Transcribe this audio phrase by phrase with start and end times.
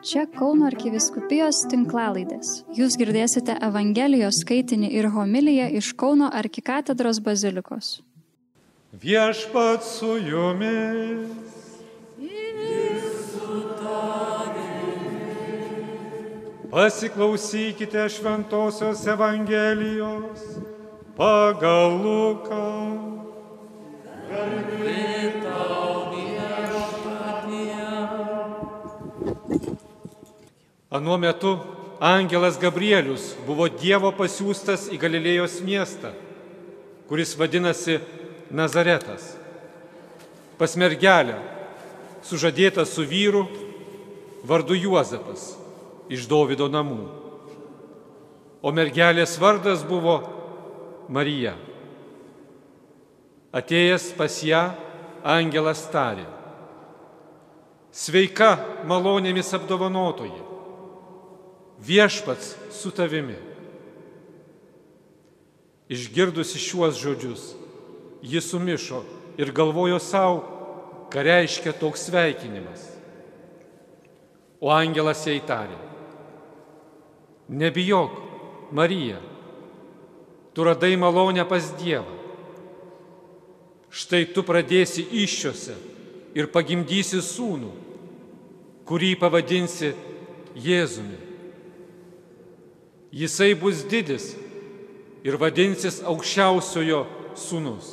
[0.00, 2.62] Čia Kauno arkiviskupijos tinklalaidės.
[2.72, 7.98] Jūs girdėsite Evangelijos skaitinį ir homiliją iš Kauno arkikatedros bazilikos.
[9.02, 11.28] Viešpat su jumis.
[16.70, 20.48] Pasiklausykite Šventojios Evangelijos
[21.18, 22.64] pagal Luką.
[30.90, 31.58] Anuo metu
[32.00, 36.10] angelas Gabrielius buvo Dievo pasiūstas į Galilėjos miestą,
[37.06, 38.00] kuris vadinasi
[38.50, 39.36] Nazaretas.
[40.58, 41.38] Pas mergelę,
[42.26, 43.44] sužadėta su vyru
[44.42, 45.52] vardu Juozapas
[46.10, 47.06] iš Dovido namų.
[48.60, 50.18] O mergelės vardas buvo
[51.06, 51.54] Marija.
[53.54, 54.66] Atėjęs pas ją,
[55.22, 56.26] angelas tarė.
[57.90, 60.49] Sveika malonėmis apdovanotoji,
[61.86, 63.36] viešpats su tavimi.
[65.88, 67.54] Išgirdusi šiuos žodžius,
[68.22, 69.02] ji sumišo
[69.38, 70.44] ir galvojo savo,
[71.10, 72.86] ką reiškia toks sveikinimas.
[74.60, 75.78] O angelas jai tarė.
[77.48, 78.10] Nebijok,
[78.70, 79.18] Marija,
[80.54, 82.20] tu radai malonę pas Dievą.
[83.90, 85.74] Štai tu pradėsi iššiose
[86.38, 87.72] ir pagimdysi sūnų,
[88.86, 89.90] kurį pavadinsi
[90.54, 91.29] Jėzumi.
[93.12, 94.34] Jisai bus didis
[95.26, 97.88] ir vadinsis aukščiausiojo sūnus.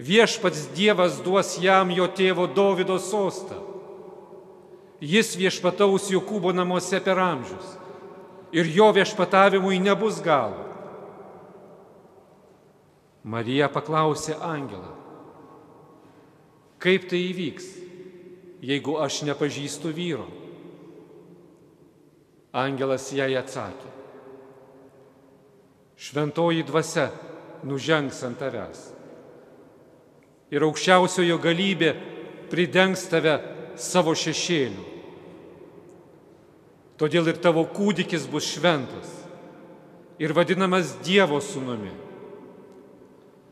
[0.00, 3.58] Viešpats Dievas duos jam jo tėvo Davido sostą.
[5.00, 7.76] Jis viešpataus Jokūbo namuose per amžius
[8.52, 10.66] ir jo viešpatavimui nebus galo.
[13.22, 14.94] Marija paklausė angelą,
[16.80, 17.66] kaip tai įvyks,
[18.64, 20.24] jeigu aš nepažįstu vyro.
[22.50, 23.90] Angelas jai atsakė,
[26.00, 27.10] šventoji dvasia
[27.62, 28.80] nužengs ant tavęs
[30.50, 31.92] ir aukščiausiojo galybė
[32.50, 33.36] pridengs tave
[33.78, 34.86] savo šešėliu.
[37.00, 39.12] Todėl ir tavo kūdikis bus šventas
[40.20, 41.92] ir vadinamas Dievo sūnumi.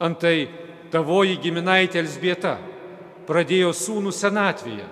[0.00, 0.46] Antai
[0.94, 2.54] tavoji giminaitė Elsbieta
[3.28, 4.86] pradėjo sūnų senatvėje.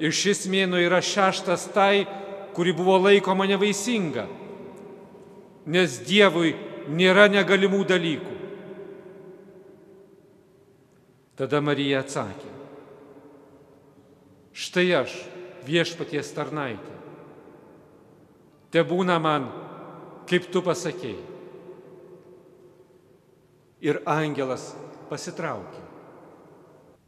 [0.00, 2.06] Ir šis mėno yra šeštas tai,
[2.54, 4.24] kuri buvo laikoma nevaisinga,
[5.66, 6.54] nes Dievui
[6.88, 8.34] nėra negalimų dalykų.
[11.34, 12.50] Tada Marija atsakė,
[14.54, 15.16] štai aš
[15.66, 16.94] viešpaties tarnaitė.
[18.70, 19.48] Te būna man,
[20.30, 21.32] kaip tu pasakėjai.
[23.84, 24.70] Ir angelas
[25.10, 25.82] pasitraukė.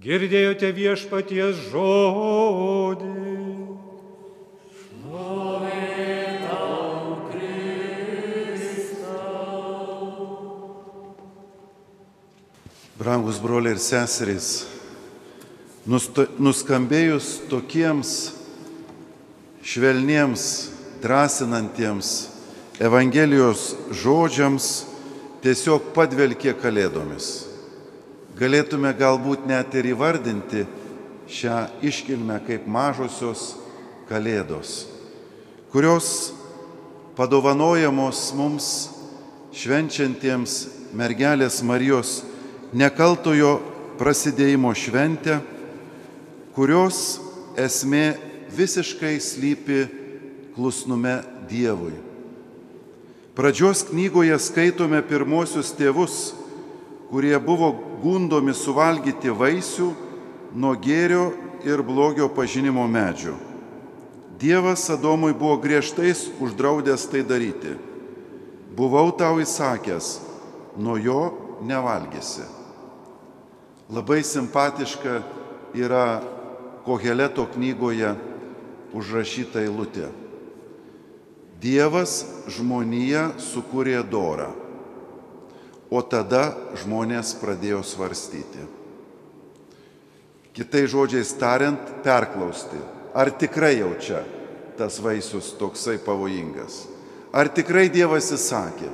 [0.03, 3.36] Girdėjote viešpaties žodį.
[12.97, 14.65] Brangus broliai ir seserys,
[15.85, 18.13] nuskambėjus tokiems
[19.61, 20.45] švelniems,
[21.03, 22.13] drąsinantiems
[22.81, 24.69] Evangelijos žodžiams,
[25.45, 27.27] tiesiog padvelkė kalėdomis.
[28.37, 30.65] Galėtume galbūt net ir įvardinti
[31.29, 33.59] šią iškilmę kaip mažosios
[34.09, 34.87] kalėdos,
[35.73, 36.31] kurios
[37.17, 38.71] padovanojamos mums
[39.57, 40.57] švenčiantiems
[40.97, 42.23] mergelės Marijos
[42.75, 43.59] nekaltojo
[44.01, 45.39] prasidėjimo šventę,
[46.57, 47.21] kurios
[47.59, 48.17] esmė
[48.57, 49.87] visiškai slypi
[50.57, 51.95] klusnume Dievui.
[53.37, 56.33] Pradžios knygoje skaitome pirmosius tėvus,
[57.11, 57.69] kurie buvo
[58.01, 59.91] gundomi suvalgyti vaisių
[60.57, 61.29] nuo gėrio
[61.69, 63.37] ir blogio pažinimo medžių.
[64.41, 67.77] Dievas Adomui buvo griežtais uždraudęs tai daryti.
[68.77, 70.19] Buvau tau įsakęs,
[70.77, 71.21] nuo jo
[71.65, 72.56] nevalgysi.
[73.91, 75.21] Labai simpatiška
[75.75, 76.23] yra
[76.87, 78.13] Koheleto knygoje
[78.95, 80.09] užrašyta eilutė.
[81.63, 82.21] Dievas
[82.53, 84.53] žmoniją sukūrė dorą,
[85.91, 88.67] o tada žmonės pradėjo svarstyti.
[90.57, 92.79] Kitai žodžiais tariant, perklausti,
[93.15, 94.23] ar tikrai jau čia
[94.77, 96.85] tas vaisius toksai pavojingas.
[97.33, 98.89] Ar tikrai Dievas įsakė,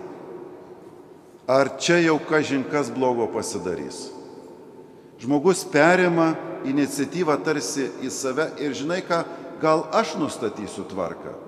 [1.50, 4.21] ar čia jau kažinkas blogo pasidarys.
[5.22, 6.32] Žmogus perima
[6.66, 9.22] iniciatyvą tarsi į save ir žinai ką,
[9.62, 11.38] gal aš nustatysiu tvarką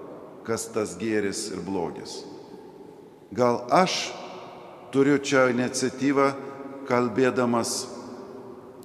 [0.45, 2.21] kas tas gėris ir blogis.
[3.35, 4.13] Gal aš
[4.93, 6.29] turiu čia iniciatyvą,
[6.89, 7.73] kalbėdamas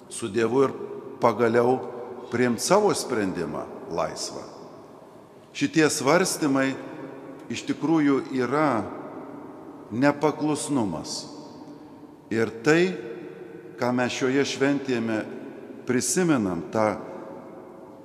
[0.10, 0.76] su Dievu ir
[1.22, 1.78] pagaliau
[2.32, 4.42] priimti savo sprendimą, laisva.
[5.54, 6.72] Šitie svarstymai
[7.52, 8.86] iš tikrųjų yra
[9.92, 11.26] nepaklusnumas.
[12.32, 12.94] Ir tai,
[13.80, 15.22] ką mes šioje šventėme
[15.88, 17.00] prisimenam, tą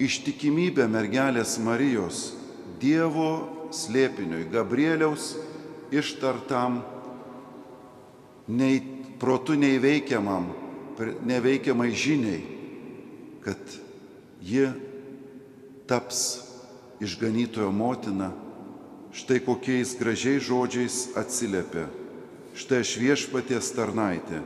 [0.02, 2.30] ištikimybę mergelės Marijos
[2.80, 5.34] Dievo slėpiniui, Gabrieliaus
[5.94, 6.82] ištartam,
[8.48, 8.80] nei
[9.20, 10.50] protų neįveikiamam,
[11.26, 12.40] neveikiamai žiniai,
[13.44, 13.78] kad
[14.44, 14.68] ji
[15.90, 16.24] taps
[17.04, 18.30] išganytojo motina,
[19.14, 21.86] štai kokiais gražiais žodžiais atsiliepia,
[22.58, 24.42] štai aš viešpaties tarnaitė,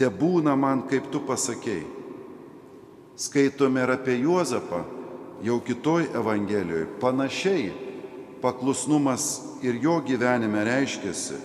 [0.00, 1.84] te būna man, kaip tu pasakėjai.
[3.20, 4.80] Skaitome ir apie Juozapą,
[5.44, 7.68] jau kitoj Evangelijoje, panašiai
[8.40, 9.26] paklusnumas
[9.60, 11.36] ir jo gyvenime reiškiasi,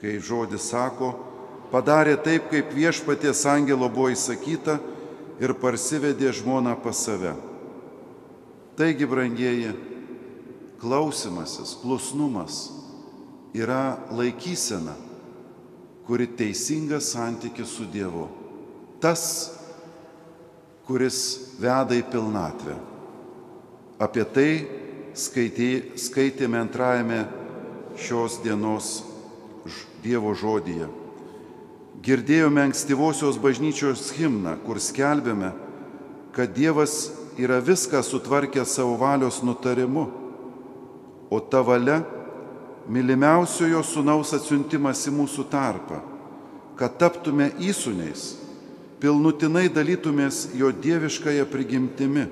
[0.00, 1.14] kai žodis sako,
[1.72, 4.76] padarė taip, kaip viešpaties angelo buvo įsakyta
[5.40, 7.32] ir parsivedė žmoną pas save.
[8.76, 9.72] Taigi, brangieji,
[10.80, 12.66] klausimasis, klusnumas
[13.56, 14.92] yra laikysena,
[16.10, 18.24] kuri teisinga santyki su Dievu.
[18.98, 19.52] Tas,
[20.82, 21.18] kuris
[21.62, 22.74] veda į pilnatvę.
[24.02, 24.48] Apie tai
[25.14, 27.20] skaitė, skaitėme antrajame
[27.94, 28.90] šios dienos
[30.02, 30.90] Dievo žodyje.
[32.02, 35.52] Girdėjome ankstyvosios bažnyčios himną, kur skelbėme,
[36.34, 40.08] kad Dievas yra viską sutvarkęs savo valios nutarimu,
[41.30, 42.02] o ta valia-
[42.88, 46.00] mylimiausiojo sunaus atsiuntimas į mūsų tarpą,
[46.78, 48.34] kad taptume įsūniais,
[49.00, 52.26] pilnutinai dalytumės jo dieviškąją prigimtimi.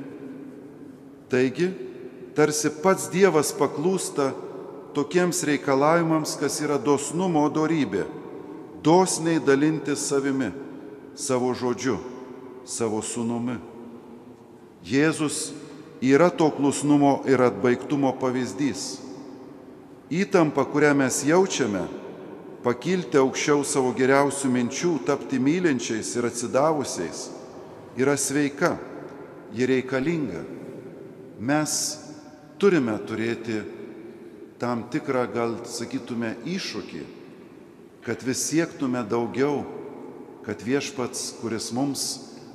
[1.28, 1.68] Taigi,
[2.36, 4.30] tarsi pats Dievas paklūsta
[4.96, 8.06] tokiems reikalavimams, kas yra dosnumo dorybė-
[8.86, 10.52] dosniai dalintis savimi,
[11.14, 11.98] savo žodžiu,
[12.64, 13.58] savo sunumi.
[14.84, 15.52] Jėzus
[16.00, 19.07] yra to klusnumo ir atbaigtumo pavyzdys.
[20.08, 21.82] Įtampa, kurią mes jaučiame,
[22.64, 27.26] pakilti aukščiau savo geriausių minčių, tapti mylinčiais ir atsidavusiais,
[28.00, 28.78] yra sveika,
[29.52, 30.40] ji reikalinga.
[31.38, 31.72] Mes
[32.56, 33.60] turime turėti
[34.58, 37.02] tam tikrą, gal sakytume, iššūkį,
[38.06, 39.60] kad vis siektume daugiau,
[40.46, 42.06] kad viešpats, kuris mums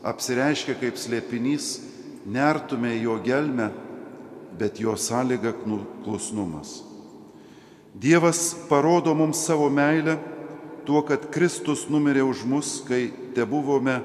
[0.02, 1.76] apsireiškia kaip slėpinys,
[2.26, 3.70] nertume jo gelmę,
[4.58, 5.54] bet jo sąlyga
[6.02, 6.93] klusnumas.
[7.94, 10.18] Dievas parodo mums savo meilę
[10.86, 14.00] tuo, kad Kristus numirė už mus, kai te buvome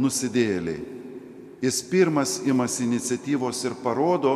[0.00, 0.80] nusidėliai.
[1.64, 4.34] Jis pirmas imasi iniciatyvos ir parodo,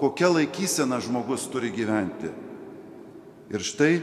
[0.00, 2.30] kokia laikysena žmogus turi gyventi.
[3.52, 3.94] Ir štai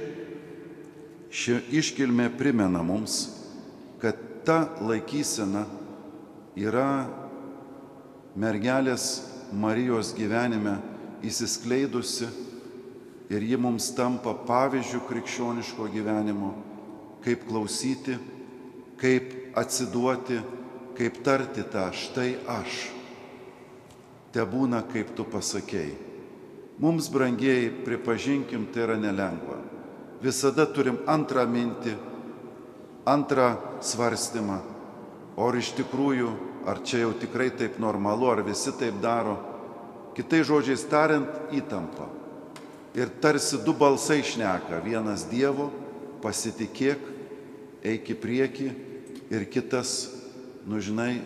[1.31, 3.23] ši iškilmė primena mums,
[4.01, 5.65] kad ta laikysena
[6.57, 7.07] yra
[8.35, 10.77] mergelės Marijos gyvenime
[11.27, 12.29] įsiskleidusi
[13.31, 16.51] ir ji mums tampa pavyzdžių krikščioniško gyvenimo,
[17.23, 18.17] kaip klausyti,
[18.99, 20.41] kaip atsiduoti,
[20.97, 22.81] kaip tarti tą štai aš
[24.31, 25.95] te būna, kaip tu pasakėjai.
[26.81, 29.59] Mums, brangieji, pripažinkim, tai yra nelengva.
[30.23, 31.93] Visada turim antrą mintį,
[33.05, 33.51] antrą
[33.85, 34.61] svarstymą.
[35.37, 36.31] O ar iš tikrųjų,
[36.69, 39.37] ar čia jau tikrai taip normalu, ar visi taip daro.
[40.17, 42.20] Kitai žodžiais tariant, įtampa.
[42.95, 44.81] Ir tarsi du balsai šneka.
[44.83, 45.69] Vienas Dievo,
[46.23, 47.03] pasitikėk,
[47.87, 48.71] eik į priekį.
[49.31, 50.11] Ir kitas,
[50.67, 51.21] nu žinai,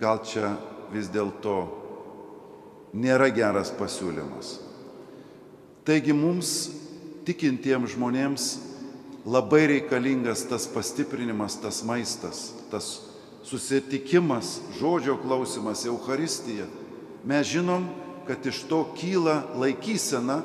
[0.00, 0.54] gal čia
[0.94, 1.58] vis dėlto
[2.96, 4.56] nėra geras pasiūlymas.
[5.84, 6.70] Taigi mums,
[7.28, 8.46] tikintiems žmonėms,
[9.28, 12.94] labai reikalingas tas pastiprinimas, tas maistas, tas
[13.44, 16.64] susitikimas, žodžio klausimas, Euharistija.
[17.28, 17.90] Mes žinom,
[18.24, 20.40] kad iš to kyla laikysena,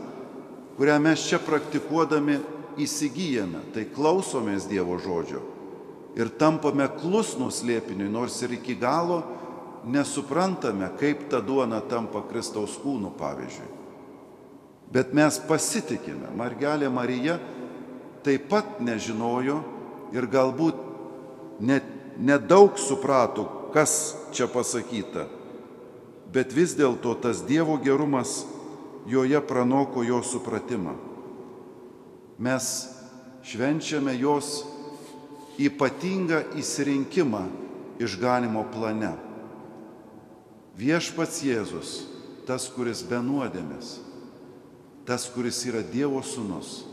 [0.79, 2.37] kurią mes čia praktikuodami
[2.79, 3.65] įsigijame.
[3.75, 5.41] Tai klausomės Dievo žodžio
[6.15, 9.21] ir tampame klusnus liepiniui, nors ir iki galo
[9.85, 13.67] nesuprantame, kaip ta duona tampa Kristaus kūnu, pavyzdžiui.
[14.89, 16.31] Bet mes pasitikime.
[16.35, 17.37] Margelė Marija
[18.25, 19.59] taip pat nežinojo
[20.15, 20.79] ir galbūt
[21.59, 21.85] net
[22.17, 23.45] nedaug suprato,
[23.75, 25.27] kas čia pasakyta.
[26.33, 28.41] Bet vis dėlto tas Dievo gerumas
[29.07, 30.95] joje pranoko jo supratimą.
[32.39, 32.65] Mes
[33.43, 34.63] švenčiame jos
[35.59, 37.43] ypatingą įsirinkimą
[37.99, 39.11] išganimo plane.
[40.79, 41.89] Viešpats Jėzus,
[42.47, 43.97] tas, kuris be nuodėmės,
[45.03, 46.85] tas, kuris yra Dievo sūnus,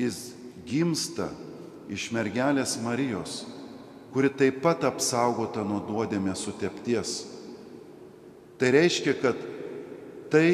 [0.00, 0.32] jis
[0.66, 1.28] gimsta
[1.92, 3.44] iš mergelės Marijos,
[4.12, 7.14] kuri taip pat apsaugota nuo nuodėmės sutepties.
[8.58, 9.38] Tai reiškia, kad
[10.32, 10.48] tai,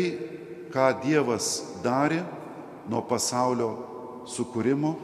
[0.72, 1.48] ką Dievas
[1.84, 2.22] darė
[2.88, 3.70] nuo pasaulio
[4.28, 4.96] sukūrimo,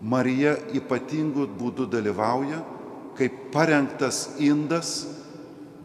[0.00, 2.60] Marija ypatingų būdų dalyvauja
[3.16, 5.06] kaip parengtas indas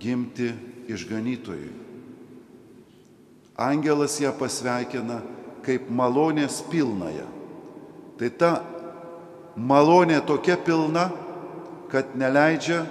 [0.01, 0.51] gimti
[0.91, 1.71] išganytojui.
[3.61, 5.21] Angelas ją pasveikina
[5.65, 7.27] kaip malonės pilnąją.
[8.17, 8.51] Tai ta
[9.55, 11.09] malonė tokia pilna,
[11.91, 12.83] kad neleidžia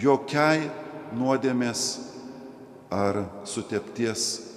[0.00, 0.68] jokiai
[1.16, 1.82] nuodėmės
[2.90, 4.49] ar sutepties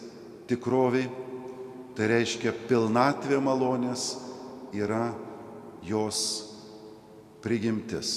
[0.49, 1.09] tikroviai.
[1.93, 4.15] Tai reiškia pilnatvė malonės
[4.73, 5.11] yra
[5.85, 6.19] jos
[7.43, 8.15] prigimtis.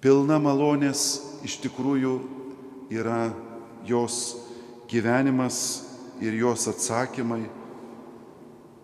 [0.00, 1.02] Pilna malonės
[1.44, 2.12] iš tikrųjų
[2.94, 3.32] yra
[3.88, 4.36] jos
[4.90, 5.58] gyvenimas
[6.22, 7.42] ir jos atsakymai.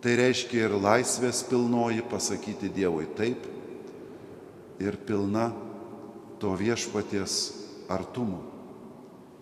[0.03, 3.47] Tai reiškia ir laisvės pilnoji pasakyti Dievui taip
[4.83, 5.49] ir pilna
[6.37, 7.39] to viešpaties
[7.89, 8.56] artumo.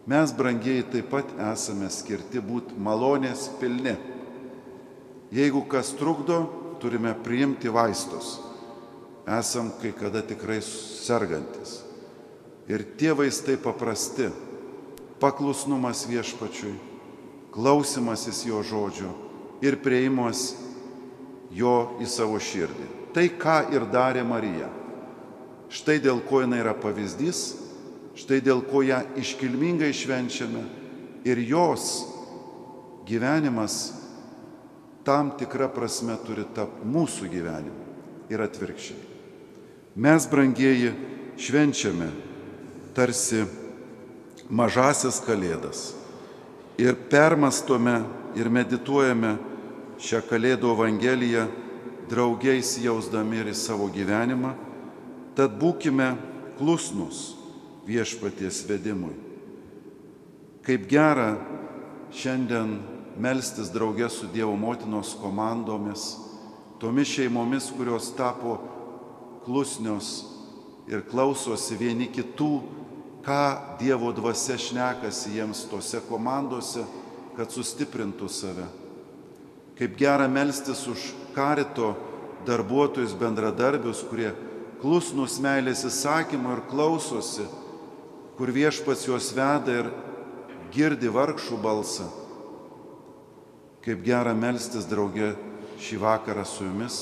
[0.06, 3.96] Mes, brangieji, taip pat esame skirti būti malonės pilni.
[5.34, 6.44] Jeigu kas trukdo,
[6.78, 8.36] turime priimti vaistus.
[9.26, 11.80] Esam kai kada tikrai sergantis.
[12.70, 14.30] Ir tie vaistai paprasti-
[15.22, 16.78] paklusnumas viešpačiui,
[17.52, 19.10] klausimasis jo žodžio
[19.62, 20.54] ir prieimas
[21.50, 22.88] jo į savo širdį.
[23.14, 24.70] Tai, ką ir darė Marija.
[25.70, 27.65] Štai dėl ko jinai yra pavyzdys,
[28.16, 30.64] štai dėl ko ją iškilmingai švenčiame
[31.28, 32.06] ir jos
[33.08, 33.94] gyvenimas
[35.06, 37.84] tam tikrą prasme turi tapti mūsų gyvenimu
[38.34, 39.02] ir atvirkščiai.
[39.96, 40.92] Mes, brangieji,
[41.40, 42.10] švenčiame
[42.96, 43.44] tarsi
[44.50, 45.92] mažasias kalėdas
[46.82, 48.02] ir permastome
[48.36, 49.36] ir medituojame
[50.02, 51.46] šią kalėdų evangeliją
[52.10, 54.52] draugiais jausdami ir į savo gyvenimą,
[55.38, 56.12] tad būkime
[56.60, 57.34] klusnus
[57.86, 59.14] viešpaties vedimui.
[60.66, 61.36] Kaip gera
[62.16, 62.80] šiandien
[63.22, 66.16] melstis draugė su Dievo motinos komandomis,
[66.82, 68.58] tomis šeimomis, kurios tapo
[69.46, 70.26] klusnios
[70.90, 72.52] ir klausosi vieni kitų,
[73.26, 73.44] ką
[73.80, 76.86] Dievo dvasia šnekasi jiems tose komandose,
[77.36, 78.66] kad sustiprintų save.
[79.76, 81.94] Kaip gera melstis už karito
[82.48, 84.32] darbuotojus, bendradarbius, kurie
[84.80, 87.48] klusnus meilės įsakymų ir klausosi,
[88.36, 89.90] kur viešpats juos veda ir
[90.76, 92.08] girdi vargšų balsą
[93.86, 95.36] Kaip gera melstis draugė
[95.78, 96.96] šį vakarą su jumis,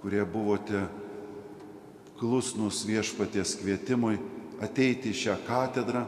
[0.00, 0.86] kurie buvote
[2.16, 4.16] klusnus viešpaties kvietimui
[4.64, 6.06] ateiti į šią katedrą,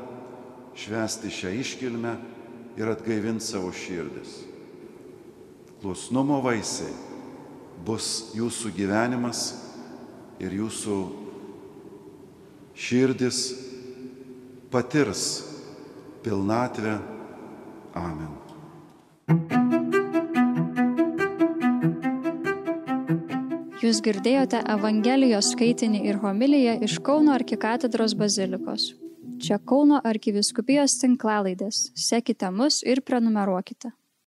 [0.80, 2.14] švesti šią iškilmę
[2.80, 4.38] ir atgaivinti savo širdis.
[5.83, 6.97] Klusnumo vaisiai
[7.85, 9.45] bus jūsų gyvenimas
[10.40, 10.97] ir jūsų
[12.73, 13.45] širdis
[14.71, 15.45] patirs
[16.23, 16.99] pilnatvę.
[17.95, 18.35] Amen.
[23.87, 28.89] Jūs girdėjote Evangelijos skaitinį ir homiliją iš Kauno arkikatedros bazilikos.
[29.43, 31.93] Čia Kauno arkiviskupijos tinklalaidės.
[31.95, 33.93] Sekite mus ir prenumeruokite.